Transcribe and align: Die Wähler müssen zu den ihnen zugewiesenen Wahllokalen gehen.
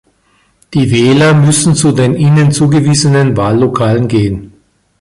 Die 0.73 0.89
Wähler 0.89 1.35
müssen 1.35 1.75
zu 1.75 1.91
den 1.91 2.15
ihnen 2.15 2.51
zugewiesenen 2.51 3.37
Wahllokalen 3.37 4.07
gehen. 4.07 4.51